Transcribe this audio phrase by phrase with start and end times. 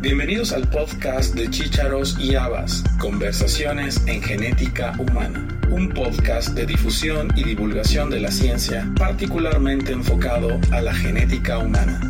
[0.00, 7.32] Bienvenidos al podcast de Chícharos y Habas, Conversaciones en Genética Humana, un podcast de difusión
[7.34, 12.00] y divulgación de la ciencia particularmente enfocado a la genética humana.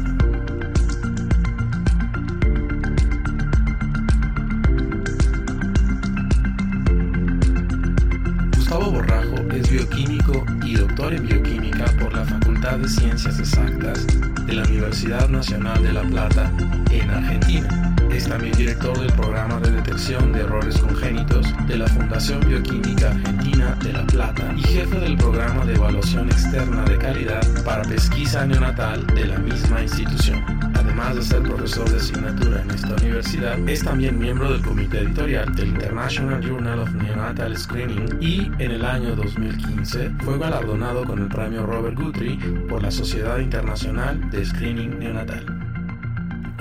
[8.55, 14.07] Gustavo Borrajo es bioquímico y doctor en bioquímica por la Facultad de Ciencias Exactas
[14.48, 16.50] de la Universidad Nacional de La Plata
[16.90, 17.88] en Argentina.
[18.18, 23.79] Es también director del programa de detección de errores congénitos de la Fundación Bioquímica Argentina
[23.81, 29.07] de La Plata y jefe del programa de evaluación externa de calidad para pesquisa neonatal
[29.14, 30.44] de la misma institución.
[30.75, 35.55] Además de ser profesor de asignatura en esta universidad, es también miembro del comité editorial
[35.55, 41.28] del International Journal of Neonatal Screening y en el año 2015 fue galardonado con el
[41.28, 42.36] premio Robert Guthrie
[42.69, 45.58] por la Sociedad Internacional de Screening Neonatal.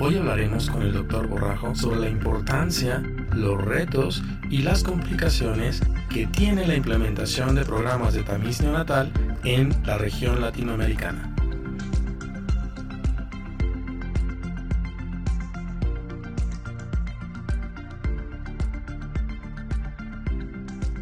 [0.00, 1.26] Hoy hablaremos con el Dr.
[1.26, 3.02] Borrajo sobre la importancia,
[3.34, 9.10] los retos y las complicaciones que tiene la implementación de programas de tamiz neonatal
[9.42, 11.34] en la región latinoamericana.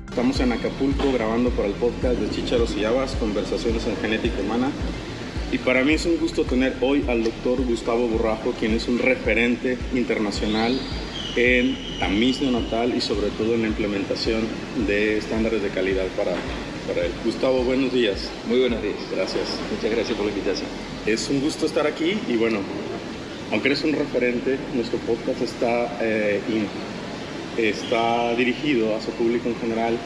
[0.08, 4.70] Estamos en Acapulco grabando para el podcast de Chicharos y Habas, Conversaciones en Genética Humana.
[5.56, 8.98] Y para mí es un gusto tener hoy al doctor Gustavo Borrajo, quien es un
[8.98, 10.78] referente internacional
[11.34, 14.42] en tamiz neonatal y sobre todo en la implementación
[14.86, 16.32] de estándares de calidad para,
[16.86, 17.12] para él.
[17.24, 18.30] Gustavo, buenos días.
[18.46, 18.96] Muy buenos días.
[19.10, 19.48] Gracias.
[19.74, 20.68] Muchas gracias por la invitación.
[21.06, 22.58] Es un gusto estar aquí y bueno,
[23.50, 26.38] aunque eres un referente, nuestro podcast está, eh,
[27.56, 29.96] está dirigido a su público en general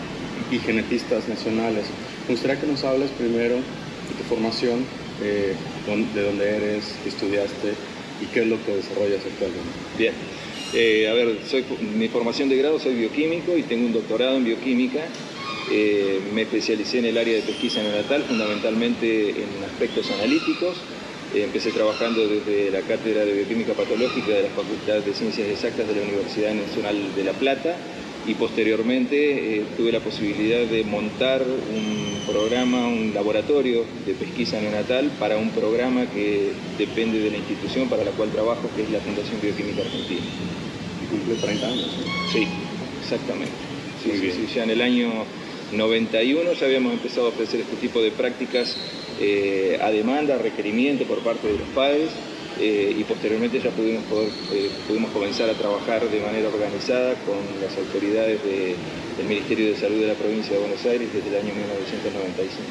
[0.52, 1.86] y genetistas nacionales.
[2.28, 5.56] Me gustaría que nos hables primero de tu formación eh,
[6.14, 7.74] de dónde eres, qué estudiaste
[8.20, 9.70] y qué es lo que desarrollas actualmente.
[9.96, 10.14] Bien,
[10.74, 11.38] eh, a ver,
[11.80, 15.08] mi formación de grado soy bioquímico y tengo un doctorado en bioquímica.
[15.72, 20.76] Eh, me especialicé en el área de pesquisa neonatal, fundamentalmente en aspectos analíticos.
[21.34, 25.94] Empecé trabajando desde la Cátedra de Bioquímica Patológica de la Facultad de Ciencias Exactas de
[25.94, 27.76] la Universidad Nacional de La Plata
[28.26, 35.10] y posteriormente eh, tuve la posibilidad de montar un programa, un laboratorio de pesquisa neonatal
[35.18, 39.00] para un programa que depende de la institución para la cual trabajo, que es la
[39.00, 40.20] Fundación Bioquímica Argentina.
[41.02, 41.90] ¿Y cumple 30 años?
[42.32, 42.46] Sí,
[43.00, 43.52] exactamente.
[44.02, 45.10] Sí, ya en el año
[45.72, 48.76] 91 ya habíamos empezado a ofrecer este tipo de prácticas
[49.20, 52.10] eh, a demanda, a requerimiento por parte de los padres
[52.58, 57.38] eh, y posteriormente ya pudimos, poder, eh, pudimos comenzar a trabajar de manera organizada con
[57.62, 61.54] las autoridades del Ministerio de Salud de la provincia de Buenos Aires desde el año
[61.54, 62.62] 1995.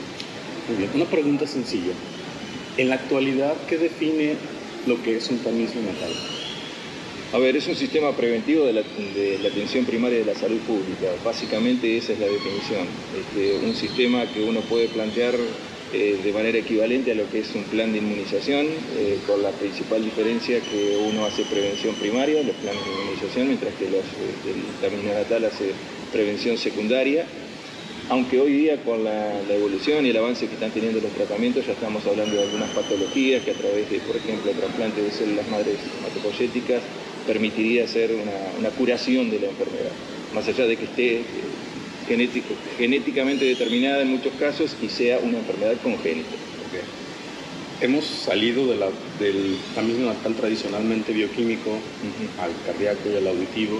[0.68, 1.94] Muy bien, una pregunta sencilla.
[2.78, 4.36] En la actualidad, ¿qué define
[4.86, 6.12] lo que es un tamiz natal?
[7.32, 11.14] A ver, es un sistema preventivo de la, atención primaria de la salud pública.
[11.24, 12.88] Básicamente esa es la definición.
[13.16, 15.36] Este, un sistema que uno puede plantear
[15.94, 18.66] eh, de manera equivalente a lo que es un plan de inmunización,
[18.98, 23.76] eh, con la principal diferencia que uno hace prevención primaria, los planes de inmunización, mientras
[23.76, 24.06] que los,
[24.50, 25.74] el camino natal hace
[26.12, 27.28] prevención secundaria.
[28.10, 31.74] Aunque hoy día con la, evolución y el avance que están teniendo los tratamientos ya
[31.74, 35.78] estamos hablando de algunas patologías que a través de, por ejemplo, trasplante de células madres
[36.00, 36.82] hematopoyéticas
[37.30, 39.92] permitiría hacer una, una curación de la enfermedad,
[40.34, 41.22] más allá de que esté
[42.08, 46.36] genético, genéticamente determinada en muchos casos y sea una enfermedad congénita.
[47.82, 48.88] Hemos salido de la,
[49.20, 51.70] del camino natal tradicionalmente bioquímico
[52.42, 53.80] al cardíaco y al auditivo.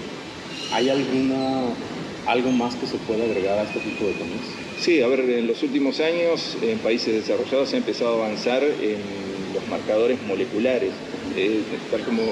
[0.72, 1.64] ¿Hay alguna,
[2.26, 4.46] algo más que se pueda agregar a este tipo de tamiz?
[4.80, 8.62] Sí, a ver, en los últimos años en países desarrollados se ha empezado a avanzar
[8.62, 9.00] en
[9.52, 10.92] los marcadores moleculares.
[11.36, 12.22] Eh, tal como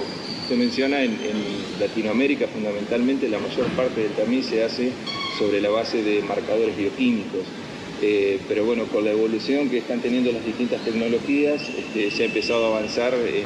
[0.48, 4.92] se menciona, en, en Latinoamérica fundamentalmente la mayor parte del tamiz se hace
[5.38, 7.44] sobre la base de marcadores bioquímicos.
[8.00, 12.26] Eh, pero bueno, con la evolución que están teniendo las distintas tecnologías, este, se ha
[12.26, 13.44] empezado a avanzar en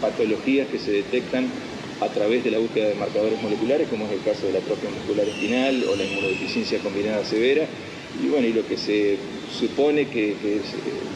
[0.00, 1.46] patologías que se detectan
[2.00, 4.88] a través de la búsqueda de marcadores moleculares, como es el caso de la atrofia
[4.90, 7.66] muscular espinal o la inmunodeficiencia combinada severa.
[8.22, 9.18] Y bueno, y lo que se
[9.50, 10.36] supone que,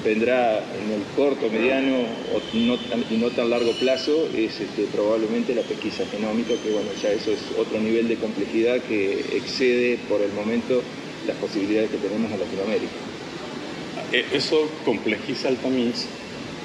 [0.04, 1.96] vendrá en el corto, mediano
[2.34, 2.76] o no
[3.10, 7.30] y no tan largo plazo es este, probablemente la pesquisa genómica, que bueno, ya eso
[7.30, 10.82] es otro nivel de complejidad que excede por el momento
[11.26, 12.92] las posibilidades que tenemos en Latinoamérica.
[14.12, 16.06] E, eso complejiza el tamiz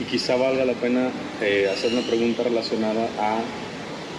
[0.02, 1.12] y quizá valga la pena
[1.42, 3.42] eh, hacer una pregunta relacionada a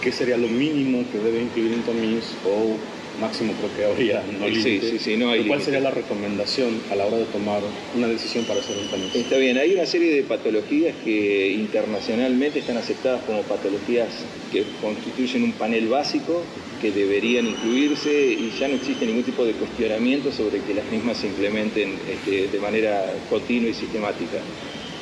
[0.01, 2.77] qué sería lo mínimo que debe incluir un tamiz o
[3.19, 6.95] máximo creo que habría no Sí, sí, sí, no hay ¿Cuál sería la recomendación a
[6.95, 7.61] la hora de tomar
[7.95, 9.09] una decisión para hacer un panel?
[9.13, 15.43] Está bien, hay una serie de patologías que internacionalmente están aceptadas como patologías que constituyen
[15.43, 16.43] un panel básico
[16.81, 21.17] que deberían incluirse y ya no existe ningún tipo de cuestionamiento sobre que las mismas
[21.17, 24.39] se implementen este, de manera continua y sistemática.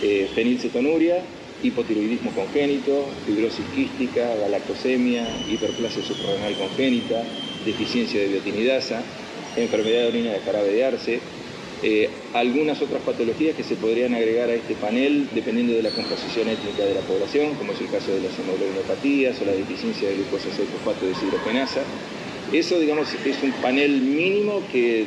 [0.02, 1.24] Eh, fenilcetonuria,
[1.64, 7.24] hipotiroidismo congénito, fibrosis quística, galactosemia, hiperplasia suprarrenal congénita,
[7.66, 9.02] deficiencia de biotinidasa,
[9.56, 11.20] enfermedad de orina de jarabe de arce,
[11.84, 16.50] eh, algunas otras patologías que se podrían agregar a este panel dependiendo de la composición
[16.50, 20.16] étnica de la población, como es el caso de las hemoglobinopatías o la deficiencia de
[20.16, 21.82] glucosa 6-fosfato de deshidrogenasa.
[22.52, 25.06] Eso, digamos, es un panel mínimo que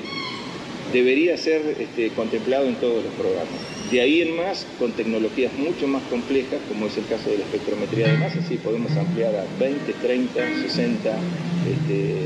[0.92, 3.79] debería ser este, contemplado en todos los programas.
[3.90, 7.44] De ahí en más, con tecnologías mucho más complejas, como es el caso de la
[7.44, 10.32] espectrometría de masa, sí podemos ampliar a 20, 30,
[10.62, 11.10] 60,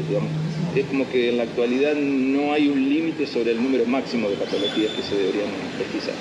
[0.06, 0.30] digamos,
[0.76, 4.36] es como que en la actualidad no hay un límite sobre el número máximo de
[4.36, 6.14] patologías que se deberían pesquisar.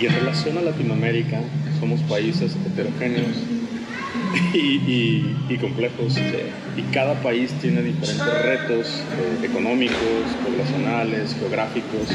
[0.00, 1.40] Y en relación a Latinoamérica,
[1.80, 3.36] somos países heterogéneos
[4.54, 6.16] y, complejos,
[6.76, 12.08] y cada país tiene diferentes retos eh, económicos, poblacionales, geográficos.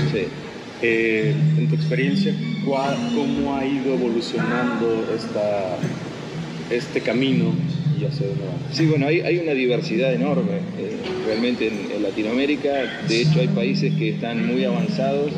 [0.82, 2.34] Eh, en tu experiencia,
[2.66, 5.06] ¿cómo ha ido evolucionando
[6.70, 7.54] este camino
[8.72, 10.96] Sí, bueno, hay, una diversidad enorme eh,
[11.26, 12.70] realmente en, Latinoamérica.
[13.08, 15.32] De hecho, hay países que están muy avanzados.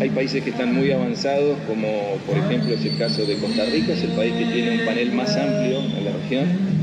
[0.00, 3.92] Hay, países que están muy avanzados, como por ejemplo es el caso de Costa Rica,
[3.92, 6.79] es el país que tiene un panel más amplio en la región.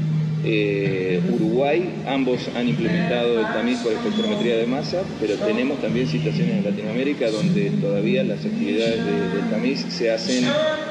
[0.49, 6.55] Eh, Uruguay, ambos han implementado el tamiz por espectrometría de masa, pero tenemos también situaciones
[6.55, 10.45] en Latinoamérica donde todavía las actividades del tamiz se hacen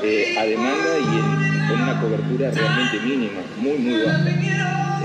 [0.04, 4.26] eh, a demanda y con una cobertura realmente mínima, muy, muy baja.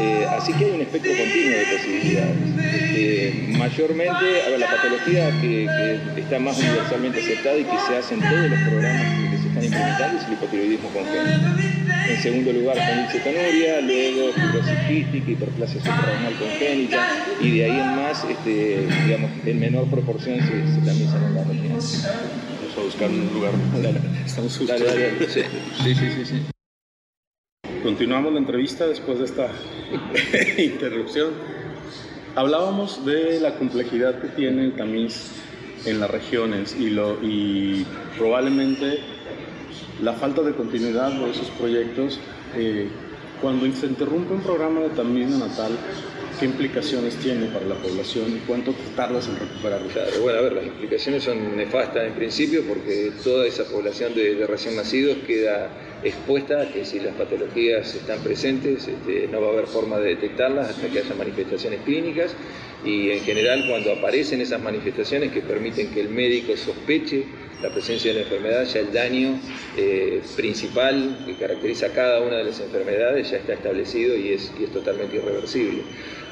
[0.01, 2.37] Eh, así que hay un espectro continuo de posibilidades.
[2.93, 8.19] Eh, mayormente, a la patología que, está más universalmente aceptada y que se hace en
[8.19, 9.30] todos los programas
[10.25, 11.81] que se están implementando es el hipotiroidismo congénito.
[12.09, 17.07] En segundo lugar, fenilcetonuria, luego fibrosis quística, hiperplasia suprarrenal congénita,
[17.41, 21.35] y de ahí en más, este, digamos, en menor proporción se, se también se en
[21.35, 23.51] la Vamos a buscar un lugar.
[24.25, 24.73] Estamos justo.
[24.73, 25.41] Dale, dale, sí,
[25.83, 26.25] sí, sí.
[26.25, 26.41] sí.
[27.83, 29.49] Continuamos la entrevista después de esta
[30.61, 31.33] interrupción.
[32.35, 35.31] Hablábamos de la complejidad que tiene el tamiz
[35.85, 37.85] en las regiones y, lo, y
[38.17, 38.99] probablemente
[40.01, 42.19] la falta de continuidad de esos proyectos.
[42.55, 42.89] Eh,
[43.41, 45.71] cuando se interrumpe un programa de tamiz natal,
[46.39, 49.87] ¿qué implicaciones tiene para la población y cuánto tardas en recuperarlo?
[50.21, 54.45] bueno, a ver, las implicaciones son nefastas en principio porque toda esa población de, de
[54.45, 55.69] recién nacidos queda
[56.03, 60.09] expuesta a que si las patologías están presentes este, no va a haber forma de
[60.09, 62.35] detectarlas hasta que haya manifestaciones clínicas
[62.83, 67.25] y en general cuando aparecen esas manifestaciones que permiten que el médico sospeche
[67.61, 69.39] la presencia de la enfermedad, ya el daño
[69.77, 75.17] eh, principal que caracteriza cada una de las enfermedades ya está establecido y es, totalmente
[75.17, 75.83] irreversible.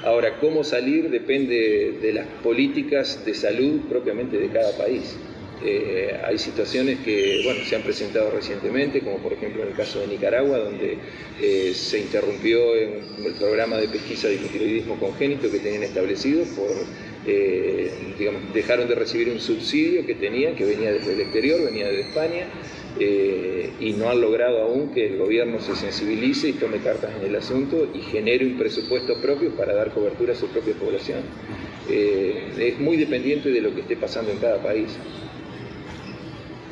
[0.04, 5.18] Ahora, cómo salir depende de las políticas de salud propiamente de cada país.
[5.62, 10.00] Eh, hay situaciones que bueno, se han presentado recientemente, como por ejemplo en el caso
[10.00, 10.98] de Nicaragua, donde
[11.42, 16.72] eh, se interrumpió el programa de pesquisa de hipotiroidismo congénito que tenían establecido por,
[17.30, 21.88] eh, digamos, dejaron de recibir un subsidio que tenían, que venía desde el exterior, venía
[21.88, 22.48] de España,
[23.00, 27.36] y no han logrado aún que el gobierno se sensibilice y tome cartas en el
[27.36, 31.20] asunto y genere un presupuesto propio para dar cobertura a su propia población.
[31.88, 34.98] es muy dependiente de lo que esté pasando en cada país.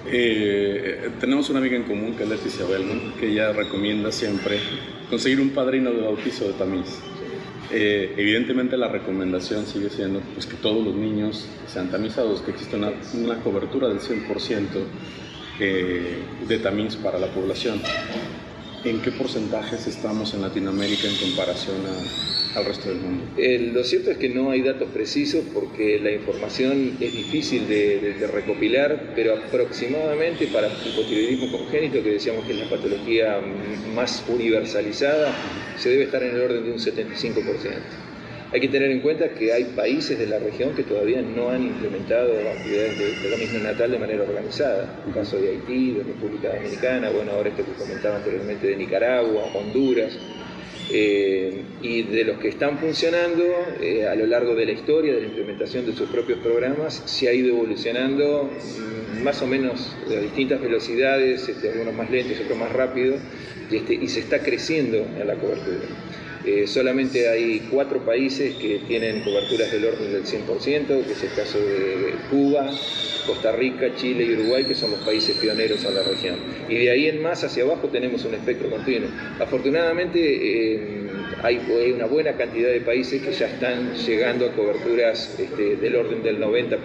[0.09, 4.57] Eh, tenemos una amiga en común que es Leticia Bellman, que ella recomienda siempre
[5.09, 6.99] conseguir un padrino de bautizo de tamiz.
[7.69, 12.77] Eh, evidentemente la recomendación sigue siendo pues, que todos los niños sean tamizados, que exista
[12.77, 14.67] una, cobertura del 100%
[15.59, 17.81] eh, de tamiz para la población.
[18.83, 21.77] ¿En qué porcentajes estamos en Latinoamérica en comparación
[22.55, 23.25] al resto del mundo?
[23.73, 29.13] lo cierto es que no hay datos precisos porque la información es difícil de, recopilar,
[29.15, 33.41] pero aproximadamente para hipotiroidismo congénito, que decíamos que es la patología
[33.93, 35.33] más universalizada,
[35.77, 38.16] se debe estar en el orden de un 75%.
[38.53, 41.63] Hay que tener en cuenta que hay países de la región que todavía no han
[41.63, 45.03] implementado actividades de, misma natal de manera organizada.
[45.05, 49.51] El caso de Haití, de República Dominicana, bueno, ahora este que comentaba anteriormente de Nicaragua,
[49.53, 50.17] Honduras.
[50.89, 53.43] Eh, y de los que están funcionando
[53.81, 57.27] eh, a lo largo de la historia de la implementación de sus propios programas, se
[57.27, 62.57] ha ido evolucionando mm, más o menos a distintas velocidades, este, algunos más lentos, otros
[62.57, 63.19] más rápidos,
[63.69, 65.87] y, este, y se está creciendo en la cobertura.
[66.47, 71.33] Eh, solamente hay cuatro países que tienen coberturas del orden del 100%, que es el
[71.33, 72.71] caso de Cuba,
[73.25, 76.37] Costa Rica, Chile y Uruguay, que son los países pioneros en la región.
[76.69, 79.09] Y de ahí en más hacia abajo tenemos un espectro continuo.
[79.41, 81.09] Afortunadamente eh,
[81.43, 81.59] hay
[81.93, 86.39] una buena cantidad de países que ya están llegando a coberturas este, del orden del
[86.39, 86.79] 90%,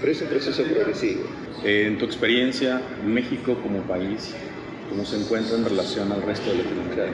[0.00, 1.22] pero es un proceso progresivo.
[1.64, 4.34] Eh, en tu experiencia, México como país,
[4.90, 7.06] ¿cómo se encuentra en relación al resto de Latinoamérica?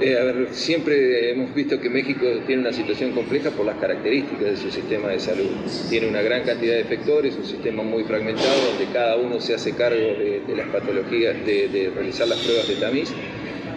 [0.00, 4.44] Eh, a ver, siempre hemos visto que México tiene una situación compleja por las características
[4.44, 5.50] de su sistema de salud.
[5.88, 9.72] Tiene una gran cantidad de efectores, un sistema muy fragmentado donde cada uno se hace
[9.72, 13.12] cargo de, las patologías, de, realizar las pruebas de tamiz.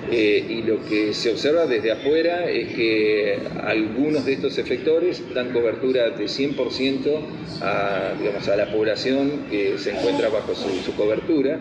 [0.10, 5.52] Eh, y lo que se observa desde afuera es que algunos de estos efectores dan
[5.52, 7.20] cobertura de 100%
[7.62, 11.60] a, digamos, a la población que se encuentra bajo su cobertura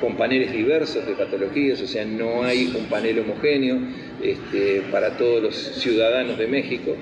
[0.00, 3.78] con paneles diversos de patologías, o sea, no hay un panel homogéneo
[4.22, 6.94] este, para todos los ciudadanos de México.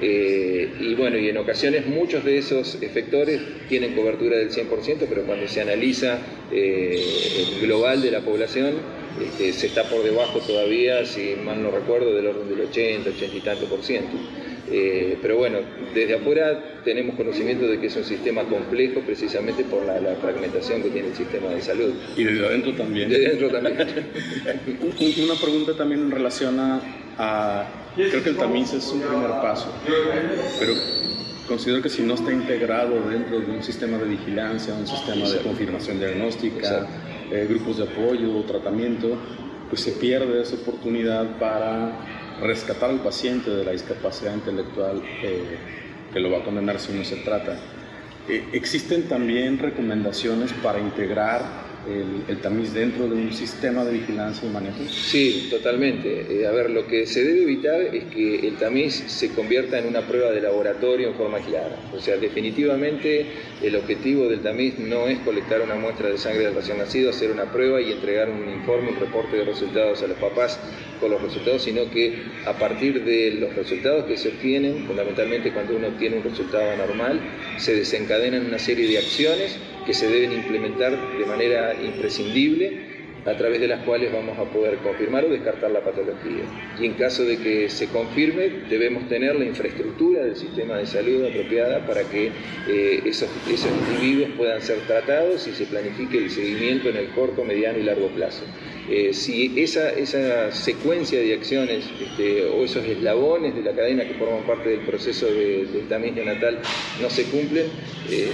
[0.00, 5.24] Eh, y bueno, y en ocasiones muchos de esos efectores tienen cobertura del 100%, pero
[5.24, 6.18] cuando se analiza
[6.52, 7.02] eh,
[7.54, 8.74] el global de la población,
[9.20, 13.36] este, se está por debajo todavía, si mal no recuerdo, del orden del 80, 80
[13.36, 14.16] y tanto por ciento.
[14.70, 15.58] Eh, pero bueno,
[15.94, 20.90] desde afuera tenemos conocimiento de que es un sistema complejo precisamente por la, fragmentación que
[20.90, 21.94] tiene el sistema de salud.
[22.16, 23.08] Y desde adentro también.
[23.08, 23.76] Desde adentro también.
[25.24, 29.72] Una pregunta también en relación a, creo que el tamiz es un primer paso,
[30.58, 30.74] pero
[31.46, 35.38] considero que si no está integrado dentro de un sistema de vigilancia, un sistema de
[35.38, 36.86] confirmación diagnóstica,
[37.30, 39.16] eh, grupos de apoyo, tratamiento,
[39.68, 45.58] pues se pierde esa oportunidad para rescatar al paciente de la discapacidad intelectual eh,
[46.12, 47.58] que lo va a condenar si no se trata.
[48.28, 51.42] Eh, existen también recomendaciones para integrar
[52.28, 54.78] el, tamiz dentro de un sistema de vigilancia y manejo?
[54.88, 56.26] Sí, totalmente.
[56.30, 59.86] Eh, a ver, lo que se debe evitar es que el tamiz se convierta en
[59.86, 61.76] una prueba de laboratorio en forma clara.
[61.94, 63.26] O sea, definitivamente
[63.62, 67.30] el objetivo del tamiz no es colectar una muestra de sangre del recién nacido, hacer
[67.30, 70.60] una prueba y entregar un informe, un reporte de resultados a los papás
[71.00, 75.76] con los resultados, sino que a partir de los resultados que se obtienen, fundamentalmente cuando
[75.76, 77.20] uno tiene un resultado anormal,
[77.56, 79.56] se desencadenan una serie de acciones
[79.88, 84.76] que se deben implementar de manera imprescindible a través de las cuales vamos a poder
[84.78, 86.44] confirmar o descartar la patología.
[86.78, 91.24] Y en caso de que se confirme, debemos tener la infraestructura del sistema de salud
[91.24, 92.30] apropiada para que
[92.68, 97.42] eh, esos, esos individuos puedan ser tratados y se planifique el seguimiento en el corto,
[97.44, 98.44] mediano y largo plazo.
[98.90, 104.14] Eh, si esa, esa, secuencia de acciones este, o esos eslabones de la cadena que
[104.14, 106.58] forman parte del proceso de, del natal
[107.02, 107.66] no se cumplen,
[108.10, 108.30] eh,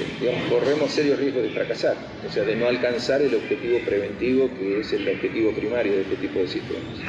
[0.49, 4.93] corremos serios riesgos de fracasar, o sea, de no alcanzar el objetivo preventivo que es
[4.93, 7.01] el objetivo primario de este tipo de sistemas.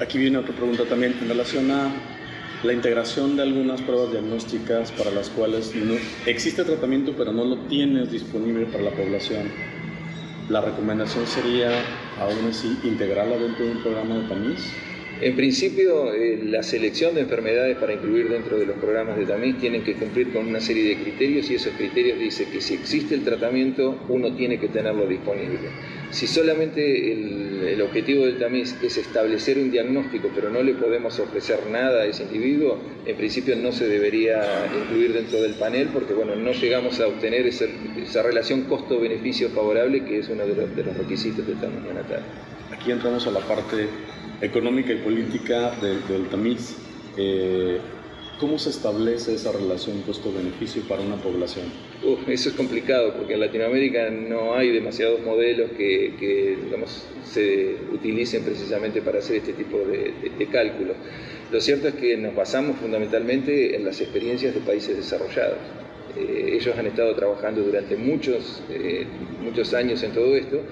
[0.00, 1.92] Aquí viene otra pregunta también en relación a
[2.62, 5.94] la integración de algunas pruebas diagnósticas para las cuales no,
[6.24, 9.50] existe tratamiento pero no lo tienes disponible para la población.
[10.48, 11.70] La recomendación sería
[12.20, 14.89] aún así integrarla dentro de un programa de tamiz
[15.22, 19.58] en principio, eh, la selección de enfermedades para incluir dentro de los programas de tamiz
[19.58, 23.14] tienen que cumplir con una serie de criterios y esos criterios dicen que si existe
[23.16, 25.58] el tratamiento, uno tiene que tenerlo disponible.
[26.10, 31.60] Si solamente el, objetivo del tamiz es establecer un diagnóstico, pero no le podemos ofrecer
[31.70, 34.42] nada a ese individuo, en principio no se debería
[34.74, 37.66] incluir dentro del panel porque bueno, no llegamos a obtener esa,
[38.22, 42.22] relación costo-beneficio favorable que es uno de los, de los requisitos del tamiz neonatal.
[42.72, 43.88] Aquí entramos a la parte
[44.40, 46.76] económica y política del tamiz.
[47.16, 47.78] Eh,
[48.38, 51.66] ¿Cómo se establece esa relación costo-beneficio para una población?
[52.26, 59.02] eso es complicado porque en Latinoamérica no hay demasiados modelos que, digamos, se utilicen precisamente
[59.02, 60.96] para hacer este tipo de, de, cálculos.
[61.52, 65.58] Lo cierto es que nos basamos fundamentalmente en las experiencias de países desarrollados.
[66.16, 69.04] Eh, ellos han estado trabajando durante muchos, eh,
[69.42, 70.62] muchos años en todo esto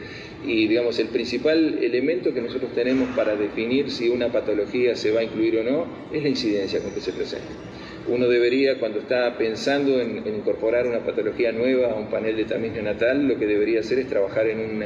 [0.44, 5.20] y digamos el principal elemento que nosotros tenemos para definir si una patología se va
[5.20, 7.48] a incluir o no es la incidencia con que se presenta.
[8.08, 12.72] Uno debería, cuando está pensando en, incorporar una patología nueva a un panel de tamiz
[12.72, 14.82] neonatal, lo que debería hacer es trabajar en un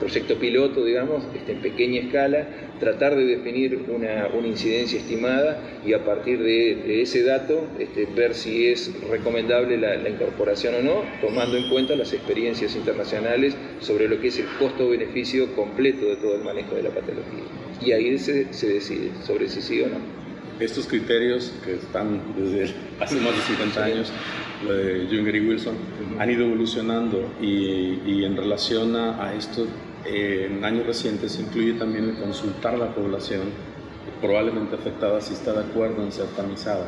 [0.00, 2.48] proyecto piloto, digamos, este, en pequeña escala,
[2.80, 8.66] tratar de definir una, incidencia estimada y a partir de, ese dato este, ver si
[8.66, 14.28] es recomendable la, incorporación o no, tomando en cuenta las experiencias internacionales sobre lo que
[14.28, 17.44] es el costo-beneficio completo de todo el manejo de la patología.
[17.80, 20.20] Y ahí se, se decide sobre si sí o no.
[20.58, 24.12] Estos criterios que están desde hace más de 50 años,
[24.66, 25.74] lo de Junger y Wilson,
[26.18, 29.66] han ido evolucionando y, y en relación a, a esto
[30.04, 33.42] en años recientes incluye también el consultar a la población
[34.20, 36.86] probablemente afectada si está de acuerdo en ser tamizada.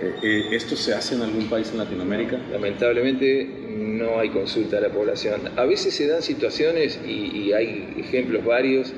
[0.00, 2.38] Eh, eh, ¿Esto se hace en algún país en Latinoamérica?
[2.50, 5.50] Lamentablemente no hay consulta a la población.
[5.56, 8.92] A veces se dan situaciones, y, hay ejemplos varios,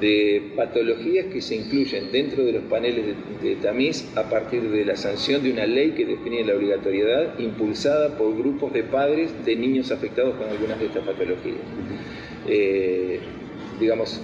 [0.00, 4.96] de patologías que se incluyen dentro de los paneles de, tamiz a partir de la
[4.96, 9.90] sanción de una ley que define la obligatoriedad impulsada por grupos de padres de niños
[9.90, 11.58] afectados con algunas de estas patologías.
[12.48, 13.20] Eh,
[13.78, 14.20] digamos,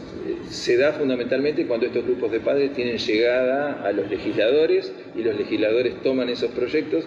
[0.51, 5.37] se da fundamentalmente cuando estos grupos de padres tienen llegada a los legisladores y los
[5.37, 7.05] legisladores toman esos proyectos,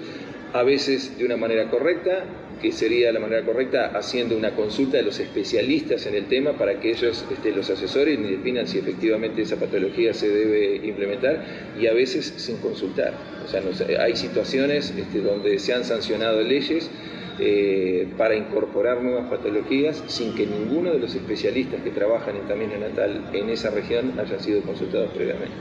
[0.53, 2.23] a veces de una manera correcta,
[2.61, 6.79] que sería la manera correcta haciendo una consulta de los especialistas en el tema para
[6.79, 11.43] que ellos este, los asesoren y definan si efectivamente esa patología se debe implementar
[11.79, 13.13] y a veces sin consultar.
[13.45, 13.61] O sea,
[14.01, 16.89] hay situaciones este, donde se han sancionado leyes
[17.39, 22.71] eh, para incorporar nuevas patologías sin que ninguno de los especialistas que trabajan en también
[22.79, 25.53] natal en esa región haya sido consultados previamente.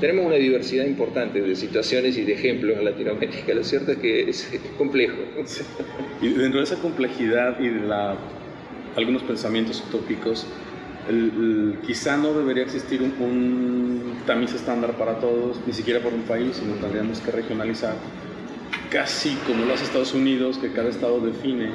[0.00, 3.52] Tenemos una diversidad importante de situaciones y de ejemplos en Latinoamérica.
[3.52, 5.16] Lo cierto es que es, complejo.
[6.22, 8.16] Y dentro de esa complejidad y de la,
[8.96, 10.46] algunos pensamientos utópicos,
[11.84, 16.56] quizá no debería existir un, un, tamiz estándar para todos, ni siquiera por un país,
[16.56, 17.96] sino tendríamos que regionalizar
[18.94, 21.68] casi como lo hace Estados Unidos, que cada estado define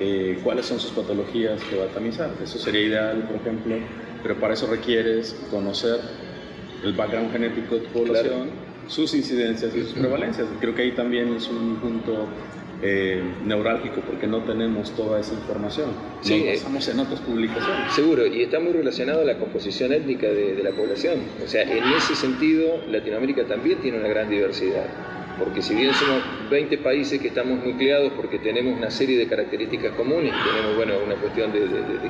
[0.00, 2.28] eh, cuáles son sus patologías que va a tamizar.
[2.42, 3.76] Eso sería ideal, por ejemplo,
[4.20, 6.00] pero para eso requieres conocer
[6.82, 8.50] el background genético de tu población,
[8.88, 10.48] sus incidencias y sus prevalencias.
[10.60, 12.26] Creo que ahí también es un punto
[12.82, 15.90] eh, neurálgico porque no tenemos toda esa información.
[16.20, 17.92] Sí, no basamos en otras publicaciones.
[17.92, 21.20] Seguro, y está muy relacionado a la composición étnica de, de la población.
[21.44, 26.22] O sea, en ese sentido, Latinoamérica también tiene una gran diversidad porque si bien somos
[26.50, 31.14] 20 países que estamos nucleados porque tenemos una serie de características comunes, tenemos bueno, una
[31.16, 31.66] cuestión de,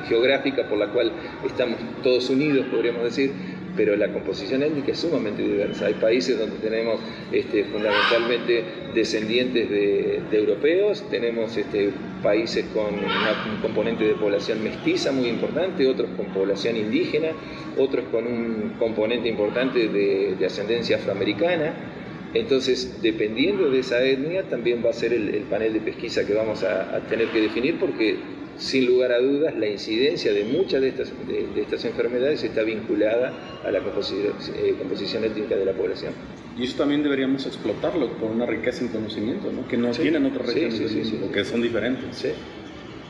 [0.07, 1.11] geográfica por la cual
[1.45, 3.31] estamos todos unidos, podríamos decir,
[3.75, 5.85] pero la composición étnica es sumamente diversa.
[5.85, 6.99] Hay países donde tenemos
[7.31, 8.63] este, fundamentalmente
[8.95, 11.91] descendientes de, europeos, tenemos este,
[12.23, 17.29] países con un componente de población mestiza muy importante, otros con población indígena,
[17.77, 21.96] otros con un componente importante de ascendencia afroamericana.
[22.39, 26.63] Entonces, dependiendo de esa etnia, también va a ser el, panel de pesquisa que vamos
[26.63, 28.17] a, tener que definir porque,
[28.57, 33.33] sin lugar a dudas, la incidencia de muchas de estas, de, estas enfermedades está vinculada
[33.65, 36.13] a la composición, eh, composición étnica de la población.
[36.57, 39.67] Y eso también deberíamos explotarlo por una riqueza en conocimiento, ¿no?
[39.67, 42.25] que no tienen otras regiones o que son diferentes.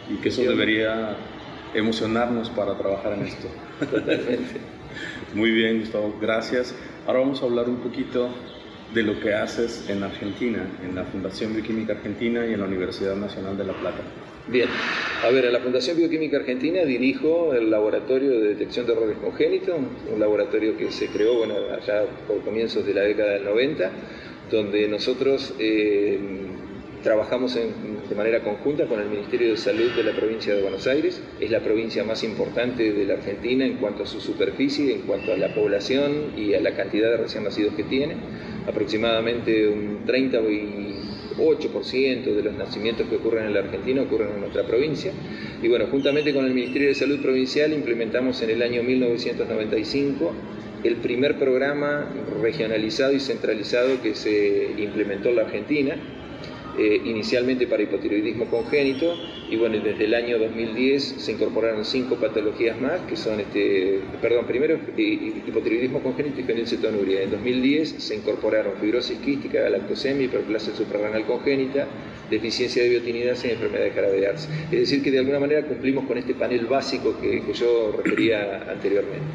[0.10, 1.18] Y que eso debería
[1.74, 3.48] emocionarnos para trabajar en esto.
[3.80, 4.60] Totalmente.
[5.34, 6.74] Muy bien, Gustavo, gracias.
[7.06, 8.30] Ahora vamos a hablar un poquito
[8.94, 13.16] de lo que haces en Argentina, en la Fundación Bioquímica Argentina y en la Universidad
[13.16, 14.02] Nacional de La Plata.
[14.48, 14.70] Bien,
[15.26, 19.76] a ver, en la Fundación Bioquímica Argentina dirijo el laboratorio de detección de errores congénitos,
[20.12, 23.92] un laboratorio que se creó bueno, allá por comienzos de la década del 90,
[24.50, 26.18] donde nosotros eh,
[27.04, 31.22] trabajamos de manera conjunta con el Ministerio de Salud de la provincia de Buenos Aires.
[31.42, 35.34] Es la provincia más importante de la Argentina en cuanto a su superficie, en cuanto
[35.34, 38.16] a la población y a la cantidad de recién nacidos que tiene
[38.68, 45.14] aproximadamente un 38% de los nacimientos que ocurren en la Argentina ocurren en nuestra provincia.
[45.62, 50.34] Y bueno, juntamente con el Ministerio de Salud Provincial implementamos en el año 1995
[50.84, 55.96] el primer programa regionalizado y centralizado que se implementó en la Argentina,
[56.78, 59.16] eh, inicialmente para hipotiroidismo congénito
[59.50, 64.46] y bueno, desde el año 2010 se incorporaron cinco patologías más que son, este, perdón,
[64.46, 67.24] primero eh, hipotiroidismo congénito y fenilcetonuria.
[67.24, 71.88] En 2010 se incorporaron fibrosis quística, galactosemia, hiperplasia suprarrenal congénita,
[72.30, 76.34] deficiencia de biotinidasa y enfermedad de Es decir, que de alguna manera cumplimos con este
[76.34, 79.26] panel básico que yo refería anteriormente.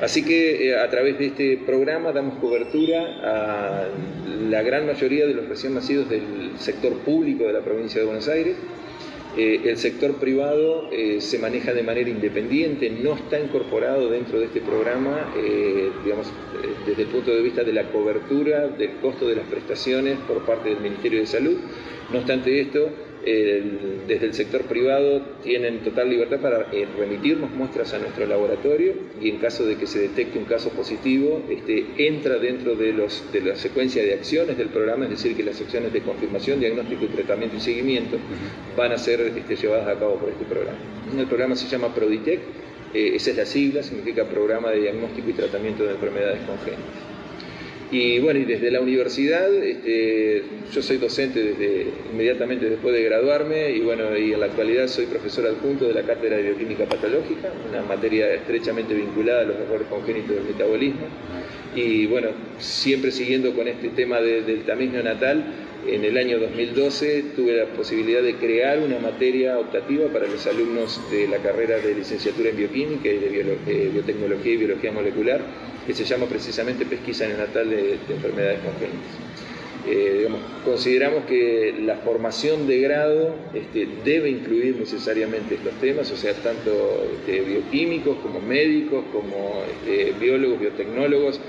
[0.00, 3.88] Así que eh, a través de este programa damos cobertura a
[4.48, 8.28] la gran mayoría de los recién nacidos del sector público de la provincia de Buenos
[8.28, 8.56] Aires.
[9.36, 14.46] Eh, el sector privado eh, se maneja de manera independiente, no está incorporado dentro de
[14.46, 15.32] este programa,
[16.04, 16.28] digamos,
[16.86, 20.70] desde el punto de vista de la cobertura del costo de las prestaciones por parte
[20.70, 21.58] del Ministerio de Salud.
[22.10, 22.90] No obstante esto,
[23.24, 29.28] desde el sector privado tienen total libertad para eh, remitirnos muestras a nuestro laboratorio y
[29.28, 34.02] en caso de que se detecte un caso positivo, este, entra dentro de, la secuencia
[34.02, 37.60] de acciones del programa, es decir, que las acciones de confirmación, diagnóstico y tratamiento y
[37.60, 38.16] seguimiento
[38.76, 40.78] van a ser este, llevadas a cabo por este programa.
[41.16, 42.40] El programa se llama PRODITEC,
[42.94, 47.07] eh, esa es la sigla, significa Programa de Diagnóstico y Tratamiento de Enfermedades Congénitas.
[47.90, 53.70] Y bueno, y desde la universidad, este, yo soy docente desde inmediatamente después de graduarme
[53.70, 57.50] y bueno, y en la actualidad soy profesor adjunto de la Cátedra de Bioquímica Patológica,
[57.66, 61.06] una materia estrechamente vinculada a los errores congénitos del metabolismo.
[61.74, 65.44] Y bueno, siempre siguiendo con este tema del tamiz neonatal,
[65.94, 71.00] en el año 2012 tuve la posibilidad de crear una materia optativa para los alumnos
[71.10, 75.40] de la carrera de licenciatura en bioquímica y de eh, biotecnología y biología molecular
[75.86, 79.28] que se llama precisamente pesquisa neonatal de, de enfermedades congénitas.
[79.90, 80.28] Eh,
[80.66, 87.06] consideramos que la formación de grado este, debe incluir necesariamente estos temas, o sea, tanto
[87.20, 91.40] este, bioquímicos como médicos, como este, biólogos, biotecnólogos,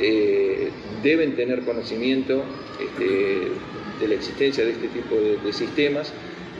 [0.00, 0.70] eh,
[1.02, 2.44] deben tener conocimiento
[2.98, 6.12] de la existencia de este tipo de, sistemas.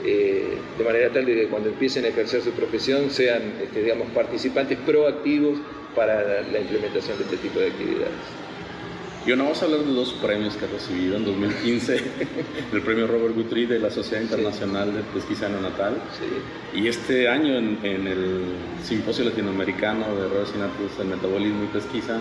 [0.05, 3.41] Eh, de manera tal de que cuando empiecen a ejercer su profesión sean
[3.73, 5.59] digamos, participantes proactivos
[5.95, 8.43] para la implementación de este tipo de actividades.
[9.25, 11.97] Yo no vamos a hablar de dos premios que ha recibido en 2015,
[12.73, 16.77] el premio Robert Guthrie de la Sociedad Internacional de Pesquisa Neonatal sí.
[16.77, 18.41] y este año en, el
[18.83, 22.19] Simposio Latinoamericano de Errores Innatos del Metabolismo y Pesquisa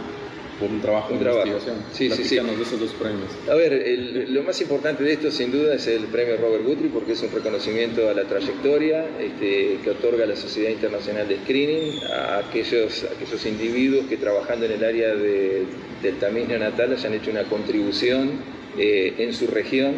[0.63, 1.47] por un trabajo un de trabajo.
[1.49, 1.85] investigación.
[1.93, 2.37] Sí, sí, sí.
[2.37, 3.31] de esos dos premios.
[3.51, 7.13] A ver, lo más importante de esto sin duda es el premio Robert Guthrie porque
[7.13, 12.39] es un reconocimiento a la trayectoria este, que otorga la Sociedad Internacional de Screening a
[12.39, 15.65] aquellos, aquellos individuos que trabajando en el área de,
[16.01, 18.31] del tamiz neonatal hayan hecho una contribución
[18.79, 19.95] eh, en su región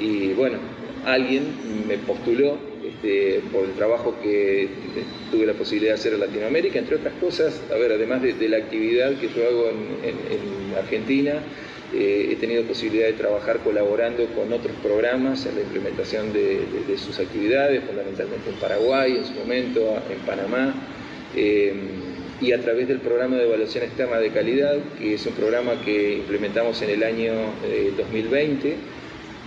[0.00, 0.58] y bueno,
[1.04, 4.68] alguien me postuló este, por el trabajo que
[5.30, 8.58] tuve la posibilidad de hacer en Latinoamérica, entre otras cosas, a ver, además de, la
[8.58, 11.34] actividad que yo hago en, Argentina,
[11.94, 16.64] eh, he tenido posibilidad de trabajar colaborando con otros programas en la implementación de,
[16.96, 20.74] sus actividades, fundamentalmente en Paraguay en su momento, en Panamá,
[21.36, 21.74] eh,
[22.40, 26.14] y a través del programa de evaluación externa de calidad, que es un programa que
[26.14, 27.32] implementamos en el año
[27.96, 28.76] 2020 eh,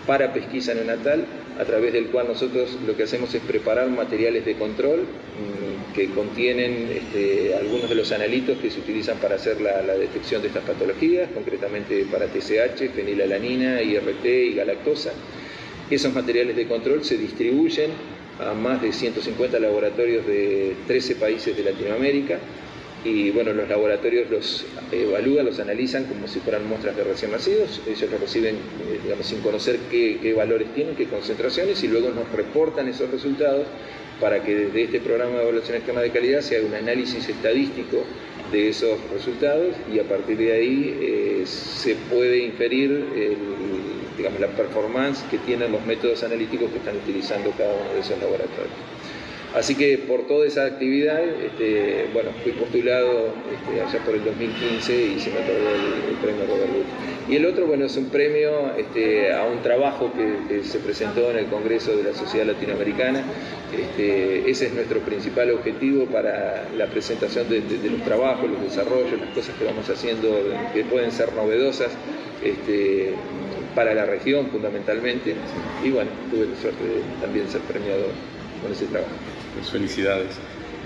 [0.08, 1.26] para pesquisa neonatal
[1.60, 6.10] a través del cual nosotros lo que hacemos es preparar materiales de control mm, que
[6.10, 10.64] contienen este, algunos de los analitos que se utilizan para hacer la, detección de estas
[10.64, 15.14] patologías, concretamente para TSH, fenilalanina, IRT y galactosa.
[15.90, 17.92] Esos materiales de control se distribuyen
[18.40, 22.40] a más de 150 laboratorios de 13 países de Latinoamérica
[23.06, 27.80] y bueno, los laboratorios los evalúan, los analizan como si fueran muestras de recién nacidos,
[27.88, 32.88] ellos los reciben, eh, sin conocer qué, valores tienen, qué concentraciones, y luego nos reportan
[32.88, 33.68] esos resultados
[34.20, 38.04] para que desde este programa de evaluación externa de calidad se haga un análisis estadístico
[38.52, 43.06] de esos resultados y a partir de ahí eh, se puede inferir
[44.18, 48.18] digamos, la performance que tienen los métodos analíticos que están utilizando cada uno de esos
[48.20, 48.74] laboratorios.
[49.56, 54.94] Así que por toda esa actividad, este, bueno, fui postulado este, allá por el 2015
[54.94, 57.32] y se me otorgó el, premio Robert Wood.
[57.32, 61.38] Y el otro, bueno, es un premio este, a un trabajo que, se presentó en
[61.38, 63.24] el Congreso de la Sociedad Latinoamericana.
[64.46, 69.56] ese es nuestro principal objetivo para la presentación de, los trabajos, los desarrollos, las cosas
[69.56, 71.92] que vamos haciendo que pueden ser novedosas
[73.74, 75.34] para la región fundamentalmente.
[75.82, 78.04] Y bueno, tuve la suerte de también ser premiado
[78.62, 79.14] con ese trabajo.
[79.56, 80.32] Pues felicidades.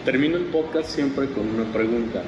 [0.06, 2.22] Termino el podcast siempre con una pregunta.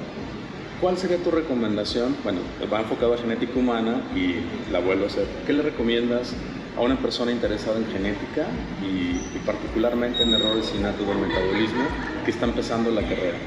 [0.82, 2.16] ¿Cuál sería tu recomendación?
[2.24, 2.40] Bueno,
[2.72, 5.26] va enfocado a genética humana y la vuelvo a hacer.
[5.46, 6.34] ¿Qué le recomiendas
[6.76, 8.48] a una persona interesada en genética
[8.82, 11.84] y, particularmente en errores innatos del metabolismo
[12.26, 13.38] que está empezando la carrera?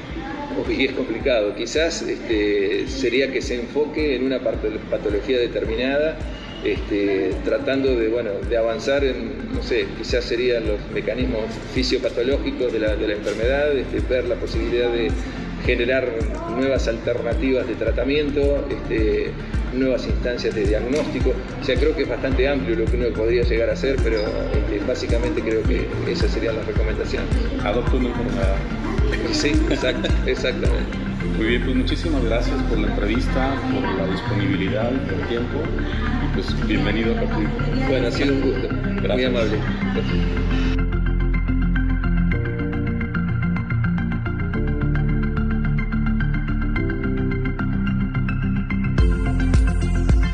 [0.69, 1.53] Y es complicado.
[1.53, 6.17] Quizás este, sería que se enfoque en una patología determinada
[6.65, 12.79] este, tratando de, bueno, de avanzar en, no sé, quizás serían los mecanismos fisiopatológicos de
[12.79, 15.11] la, de la enfermedad, este, ver la posibilidad de
[15.65, 16.07] generar
[16.57, 19.31] nuevas alternativas de tratamiento, este,
[19.73, 21.33] nuevas instancias de diagnóstico.
[21.61, 24.19] O sea, creo que es bastante amplio lo que uno podría llegar a hacer, pero
[24.87, 27.29] básicamente creo que esas serían las recomendaciones.
[27.63, 28.55] Adopta una enfermedad.
[29.31, 29.51] Sí,
[30.27, 31.04] exactamente.
[31.37, 35.63] Muy bien, pues muchísimas gracias por la entrevista, por la disponibilidad, por el tiempo
[36.23, 37.45] y pues bienvenido a Capri.
[37.89, 38.69] Bueno, ha sido un gusto.
[39.01, 39.15] Gracias.
[39.15, 39.59] Muy amable.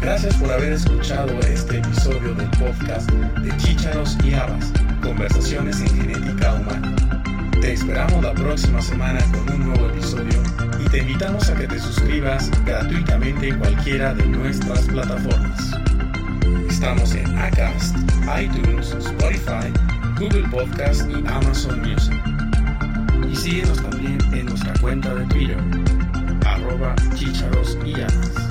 [0.02, 6.54] Gracias por haber escuchado este episodio del podcast de Chícharos y Habas, Conversaciones en Genética
[6.54, 7.11] Humana.
[7.62, 10.41] Te esperamos la próxima semana con un nuevo episodio
[10.84, 15.71] y te invitamos a que te suscribas gratuitamente en cualquiera de nuestras plataformas.
[16.67, 17.95] Estamos en Acast,
[18.41, 19.71] iTunes, Spotify,
[20.19, 22.19] Google Podcast y Amazon Music.
[23.32, 25.58] Y síguenos también en nuestra cuenta de Twitter,
[26.43, 28.51] arroba chicharos y amas.